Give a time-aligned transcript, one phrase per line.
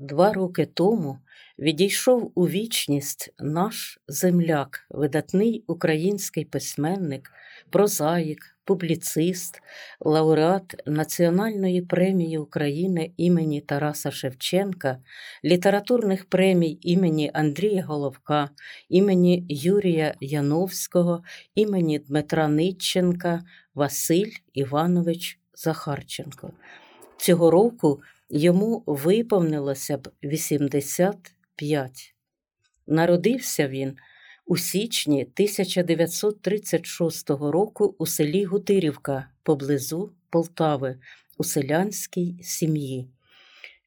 [0.00, 1.18] Два роки тому
[1.58, 7.30] відійшов у вічність наш земляк, видатний український письменник,
[7.70, 9.60] прозаїк, публіцист,
[10.00, 14.98] лауреат Національної премії України імені Тараса Шевченка,
[15.44, 18.50] літературних премій імені Андрія Головка,
[18.88, 21.22] імені Юрія Яновського,
[21.54, 23.44] імені Дмитра Нитченка,
[23.74, 26.50] Василь Іванович Захарченко.
[27.16, 28.00] Цього року
[28.30, 32.14] йому виповнилося б 85.
[32.86, 33.96] Народився він
[34.46, 40.98] у січні 1936 року у селі Гутирівка поблизу Полтави
[41.38, 43.08] у селянській сім'ї.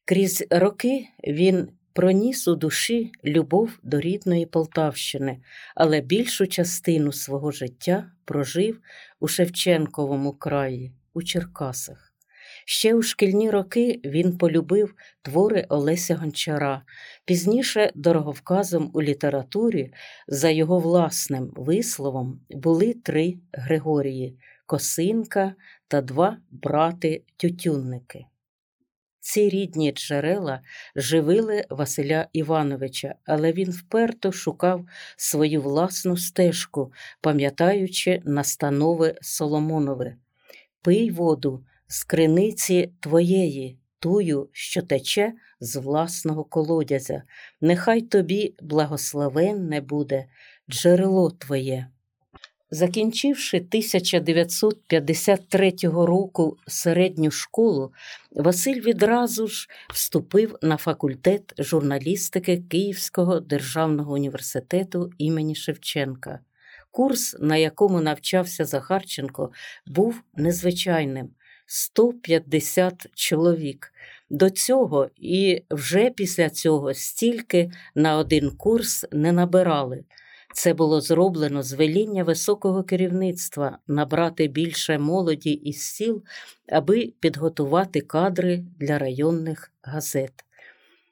[0.04, 5.38] Крізь роки він проніс у душі любов до рідної Полтавщини,
[5.74, 8.80] але більшу частину свого життя прожив
[9.20, 12.11] у Шевченковому краї, у Черкасах.
[12.64, 16.82] Ще у шкільні роки він полюбив твори Олеся Гончара,
[17.24, 19.92] пізніше дороговказом у літературі,
[20.28, 25.54] за його власним висловом, були три Григорії Косинка
[25.88, 28.24] та два брати-тютюнники.
[29.20, 30.60] Ці рідні джерела
[30.96, 40.16] живили Василя Івановича, але він вперто шукав свою власну стежку, пам'ятаючи настанови Соломонове.
[40.82, 47.22] Пий воду, з криниці твоєї, тую, що тече з власного колодязя,
[47.60, 50.26] нехай тобі благословенне буде
[50.70, 51.86] джерело твоє.
[52.70, 57.92] Закінчивши 1953 року середню школу,
[58.30, 66.40] Василь відразу ж вступив на факультет журналістики Київського державного університету імені Шевченка.
[66.90, 69.52] Курс, на якому навчався Захарченко,
[69.86, 71.30] був незвичайним.
[71.66, 73.92] 150 чоловік.
[74.30, 80.04] До цього і вже після цього стільки на один курс не набирали.
[80.54, 86.22] Це було зроблено з веління високого керівництва набрати більше молоді із сіл,
[86.68, 90.32] аби підготувати кадри для районних газет.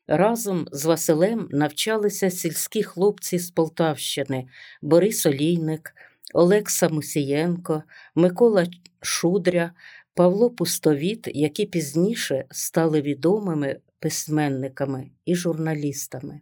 [0.06, 4.48] Разом з Василем навчалися сільські хлопці з Полтавщини
[4.82, 5.94] Борис Олійник,
[6.34, 7.82] Олекса Мусієнко,
[8.14, 8.66] Микола
[9.02, 9.72] Шудря,
[10.14, 16.40] Павло Пустовіт, які пізніше стали відомими письменниками і журналістами.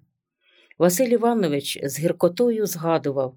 [0.79, 3.35] Василь Іванович з гіркотою згадував,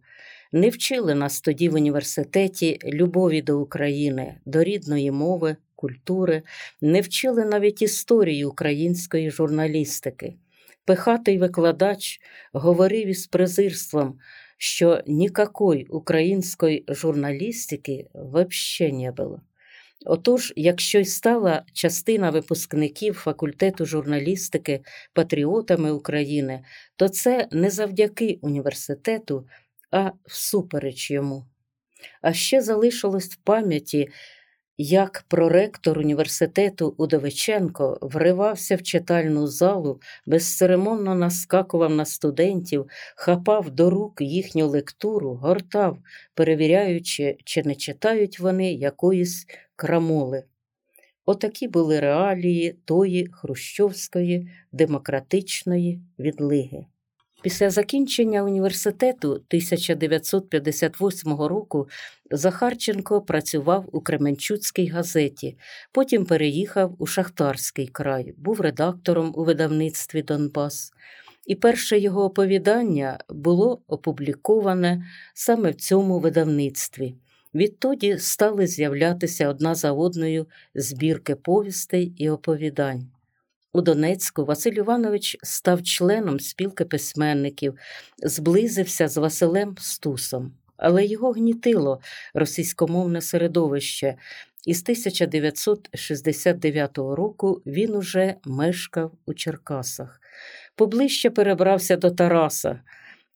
[0.51, 6.43] не вчили нас тоді в університеті любові до України, до рідної мови, культури,
[6.81, 10.35] не вчили навіть історії української журналістики.
[10.85, 12.19] Пихатий викладач
[12.53, 14.19] говорив із презирством,
[14.57, 19.41] що ніякої української журналістики взагалі не було.
[20.05, 24.81] Отож, якщо й стала частина випускників факультету журналістики
[25.13, 26.63] патріотами України,
[26.95, 29.47] то це не завдяки університету,
[29.91, 31.45] а всупереч йому.
[32.21, 34.09] А ще залишилось в пам'яті,
[34.77, 42.85] як проректор університету Удовиченко вривався в читальну залу, безцеремонно наскакував на студентів,
[43.15, 45.97] хапав до рук їхню лектуру, гортав,
[46.35, 49.45] перевіряючи, чи не читають вони якоїсь
[49.81, 50.43] крамоли.
[51.25, 56.85] Отакі були реалії тої хрущовської демократичної відлиги.
[57.41, 61.89] Після закінчення університету 1958 року
[62.31, 65.57] Захарченко працював у Кременчуцькій газеті,
[65.91, 70.93] потім переїхав у Шахтарський край, був редактором у видавництві Донбас.
[71.45, 77.15] І перше його оповідання було опубліковане саме в цьому видавництві.
[77.53, 83.11] Відтоді стали з'являтися одна за одною збірки повістей і оповідань.
[83.73, 87.75] У Донецьку Василь Іванович став членом спілки письменників,
[88.23, 91.99] зблизився з Василем Стусом, але його гнітило
[92.33, 94.15] російськомовне середовище,
[94.65, 100.21] і з 1969 року він уже мешкав у Черкасах.
[100.75, 102.79] Поближче перебрався до Тараса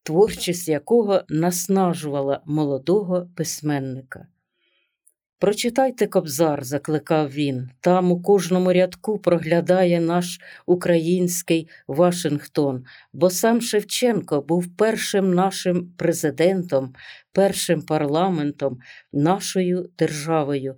[0.05, 4.27] творчість якого наснажувала молодого письменника.
[5.39, 14.41] Прочитайте кобзар, закликав він, там у кожному рядку проглядає наш український Вашингтон, бо сам Шевченко
[14.41, 16.93] був першим нашим президентом,
[17.31, 18.79] першим парламентом,
[19.13, 20.75] нашою державою,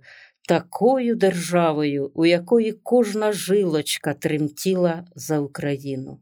[0.48, 6.18] такою державою, у якої кожна жилочка тремтіла за Україну.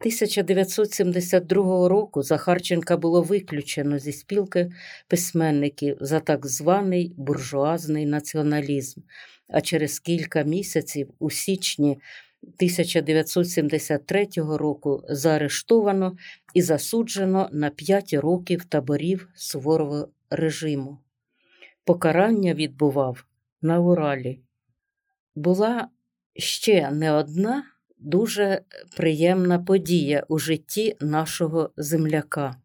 [0.00, 4.72] 1972 року Захарченка було виключено зі спілки
[5.08, 9.00] письменників за так званий буржуазний націоналізм.
[9.48, 11.98] А через кілька місяців, у січні
[12.42, 16.16] 1973 року заарештовано
[16.54, 20.98] і засуджено на 5 років таборів суворого режиму.
[21.84, 23.24] Покарання відбував
[23.62, 24.40] на Уралі.
[25.34, 25.88] Була
[26.36, 27.64] ще не одна
[28.04, 28.60] дуже
[28.96, 32.56] приємна подія у житті нашого земляка.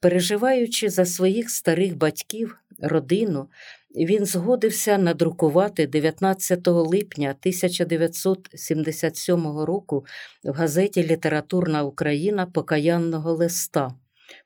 [0.00, 3.48] Переживаючи за своїх старих батьків, родину,
[3.96, 10.06] він згодився надрукувати 19 липня 1977 року
[10.44, 13.94] в газеті Літературна Україна покаянного листа.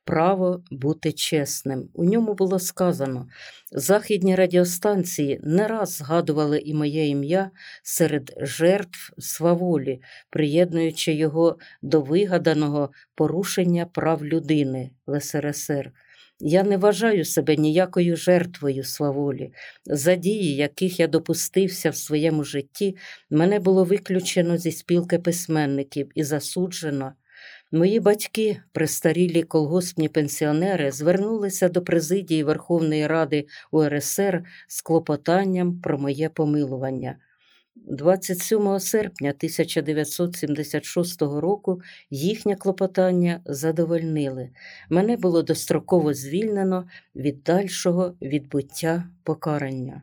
[0.05, 1.89] Право бути чесним.
[1.95, 3.27] У ньому було сказано:
[3.73, 7.51] західні радіостанції не раз згадували і моє ім'я
[7.83, 10.01] серед жертв сваволі,
[10.31, 15.93] приєднуючи його до вигаданого порушення прав людини в СРСР.
[16.45, 19.53] Я не вважаю себе ніякою жертвою сваволі.
[19.85, 22.97] За дії, яких я допустився в своєму житті,
[23.31, 27.13] мене було виключено зі спілки письменників і засуджено.
[27.75, 36.29] Мої батьки, престарілі колгоспні пенсіонери, звернулися до президії Верховної Ради УРСР з клопотанням про моє
[36.29, 37.17] помилування.
[37.75, 41.81] 27 серпня 1976 року
[42.11, 44.51] їхнє клопотання задовольнили.
[44.91, 50.03] Мене було достроково звільнено від дальшого відбуття покарання.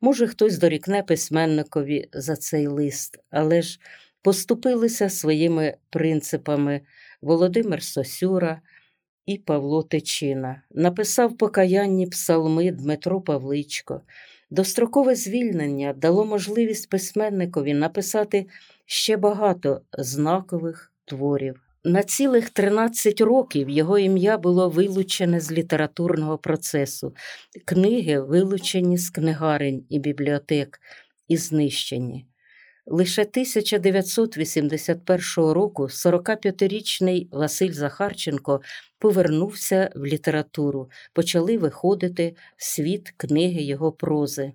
[0.00, 3.80] Може, хтось дорікне письменникові за цей лист, але ж
[4.24, 6.80] поступилися своїми принципами
[7.22, 8.60] Володимир Сосюра
[9.26, 10.62] і Павло Тичина.
[10.70, 14.00] Написав покаянні псалми Дмитро Павличко.
[14.50, 18.46] Дострокове звільнення дало можливість письменникові написати
[18.86, 21.60] ще багато знакових творів.
[21.84, 27.14] На цілих 13 років його ім'я було вилучене з літературного процесу,
[27.64, 30.80] книги вилучені з книгарень і бібліотек
[31.28, 32.26] і знищені.
[32.86, 38.60] Лише 1981 року 45-річний Василь Захарченко
[38.98, 44.52] повернувся в літературу, почали виходити в світ книги його прози.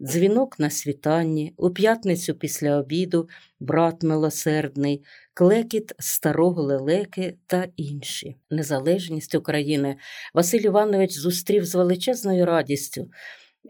[0.00, 3.28] Дзвінок на світанні, у п'ятницю після обіду,
[3.60, 8.36] брат милосердний, клекіт старого лелеки та інші.
[8.50, 9.96] Незалежність України
[10.34, 13.10] Василь Іванович зустрів з величезною радістю.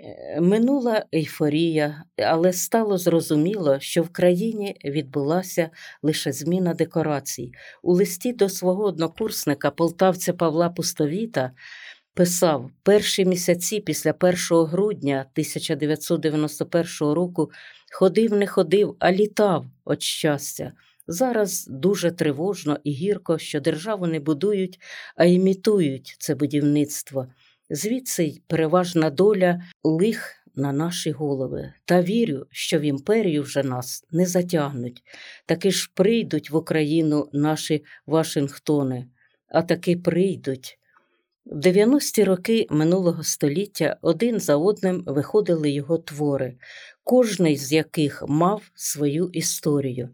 [0.01, 5.71] Е, минула ейфорія, але стало зрозуміло, що в країні відбулася
[6.03, 7.53] лише зміна декорацій.
[7.83, 11.51] У листі до свого однокурсника полтавця Павла Пустовіта
[12.15, 17.51] писав: перші місяці після 1 грудня 1991 року
[17.93, 20.73] ходив, не ходив, а літав від щастя.
[21.07, 24.81] Зараз дуже тривожно і гірко, що державу не будують,
[25.17, 27.27] а імітують це будівництво.
[27.75, 31.73] Звідси й переважна доля лих на наші голови.
[31.85, 35.03] Та вірю, що в імперію вже нас не затягнуть.
[35.47, 39.07] Таки ж прийдуть в Україну наші Вашингтони,
[39.49, 40.79] а таки прийдуть.
[41.47, 46.57] В 90-ті роки минулого століття один за одним виходили його твори,
[47.05, 50.09] кожний з яких мав свою історію.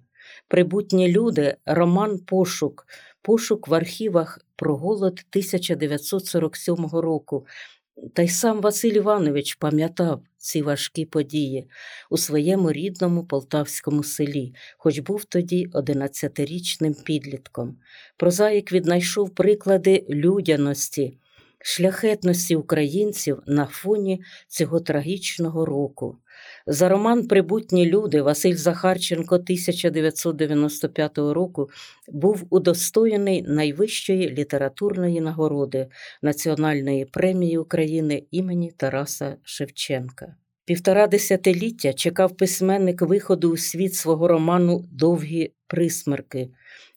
[0.49, 2.87] Прибутні люди, роман Пошук,
[3.23, 7.47] пошук в архівах про голод 1947 року.
[8.15, 11.69] Та й сам Василь Іванович пам'ятав ці важкі події
[12.11, 17.77] у своєму рідному полтавському селі, хоч був тоді одинадцятирічним підлітком.
[18.17, 21.19] Прозаїк віднайшов приклади людяності,
[21.61, 26.19] шляхетності українців на фоні цього трагічного року.
[26.67, 31.71] За роман Прибутні люди Василь Захарченко 1995 року
[32.09, 35.89] був удостоєний найвищої літературної нагороди
[36.23, 40.37] Національної премії України імені Тараса Шевченка.
[40.69, 46.49] Півтора десятиліття чекав письменник виходу у світ свого роману Довгі присмерки.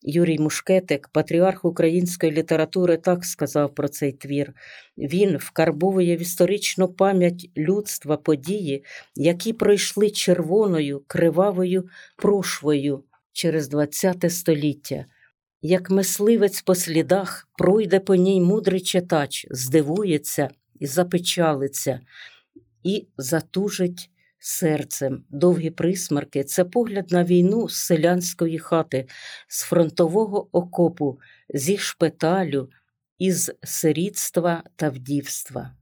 [0.02, 4.54] Юрій Мушкетик, патріарх української літератури, так сказав про цей твір.
[4.98, 8.84] Він вкарбовує в історичну пам'ять людства події,
[9.16, 11.88] які пройшли червоною, кривавою
[12.18, 15.06] прошвою через ХХ століття.
[15.62, 20.50] Як мисливець по слідах пройде по ній мудрий читач, здивується
[20.80, 22.00] і запечалиться,
[22.84, 24.10] і затужить
[24.40, 25.24] серцем.
[25.30, 29.08] Довгі присмерки це погляд на війну з селянської хати,
[29.48, 31.20] з фронтового окопу,
[31.54, 32.70] зі шпиталю,
[33.18, 35.76] із сирітства та вдівства.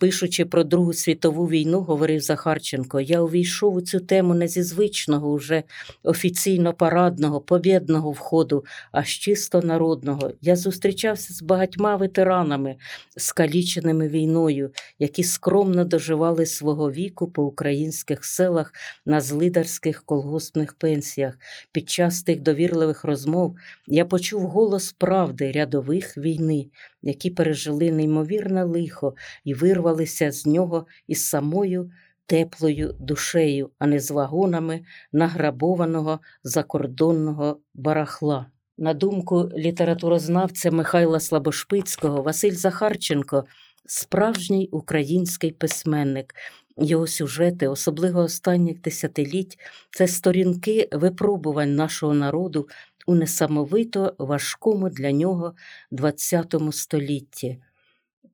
[0.00, 5.32] Пишучи про Другу світову війну, говорив Захарченко, я увійшов у цю тему не зі звичного,
[5.32, 5.62] уже
[6.02, 10.32] офіційно парадного, побєдного входу, а з чисто народного.
[10.40, 12.76] Я зустрічався з багатьма ветеранами,
[13.16, 18.72] скаліченими війною, які скромно доживали свого віку по українських селах
[19.06, 21.38] на злидарських колгоспних пенсіях.
[21.72, 26.66] Під час тих довірливих розмов я почув голос правди рядових війни,
[27.02, 29.14] які пережили неймовірне лихо
[29.44, 29.54] і
[29.88, 31.90] вирвалися з нього із самою
[32.26, 34.80] теплою душею, а не з вагонами
[35.12, 38.46] награбованого закордонного барахла.
[38.78, 43.44] На думку літературознавця Михайла Слабошпицького, Василь Захарченко
[43.86, 46.34] справжній український письменник.
[46.80, 49.58] Його сюжети, особливо останніх десятиліть,
[49.90, 52.68] це сторінки випробувань нашого народу
[53.06, 55.54] у несамовито важкому для нього
[55.92, 57.58] ХХ столітті.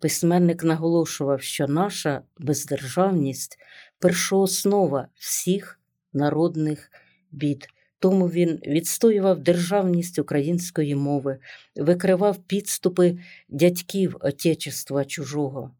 [0.04, 3.58] Письменник наголошував, що наша бездержавність
[3.98, 5.80] першооснова всіх
[6.12, 6.90] народних
[7.30, 7.68] бід.
[7.98, 11.38] Тому він відстоював державність української мови,
[11.76, 13.18] викривав підступи
[13.48, 15.70] дядьків Отечества чужого.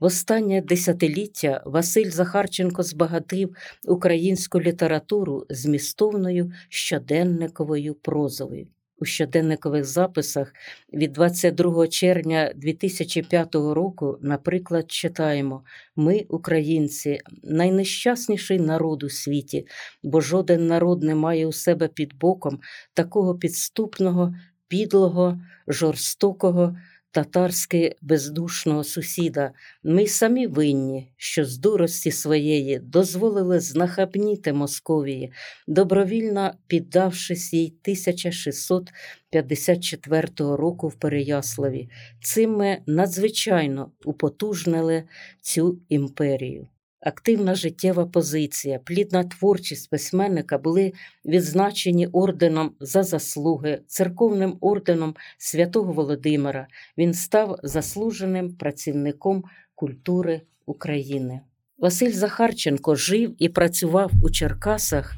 [0.00, 8.66] В останнє десятиліття Василь Захарченко збагатив українську літературу змістовною щоденниковою прозовою.
[9.04, 10.52] У щоденникових записах
[10.92, 15.64] від 22 червня 2005 року, наприклад, читаємо:
[15.96, 19.66] Ми, українці, найнещасніший народ у світі,
[20.02, 22.60] бо жоден народ не має у себе під боком
[22.94, 24.34] такого підступного,
[24.68, 26.76] підлого, жорстокого
[27.14, 29.52] татарськи бездушного сусіда,
[29.84, 35.32] ми самі винні, що з дурості своєї дозволили знахабніти Московії,
[35.66, 41.88] добровільно піддавшись їй 1654 року в Переяславі.
[42.22, 45.04] Цим ми надзвичайно употужнили
[45.40, 46.66] цю імперію.
[47.04, 50.92] Активна життєва позиція, плідна творчість письменника були
[51.24, 56.66] відзначені орденом за заслуги, церковним орденом святого Володимира.
[56.98, 59.44] Він став заслуженим працівником
[59.74, 61.40] культури України.
[61.78, 65.14] Василь Захарченко жив і працював у Черкасах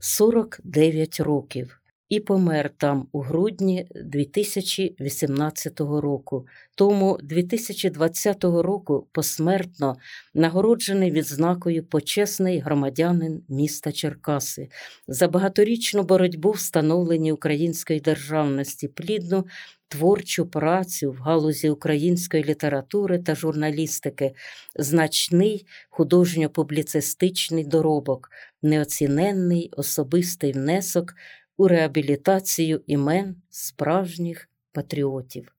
[0.00, 6.46] 49 років і помер там у грудні 2018 року.
[6.74, 9.96] Тому 2020 року посмертно
[10.34, 14.68] нагороджений відзнакою почесний громадянин міста Черкаси
[15.08, 19.44] за багаторічну боротьбу встановлення української державності, плідну
[19.88, 24.34] творчу працю в галузі української літератури та журналістики,
[24.76, 28.30] значний художньо-публіцистичний доробок,
[28.62, 31.14] неоціненний особистий внесок
[31.56, 35.55] у реабілітацію імен справжніх патріотів.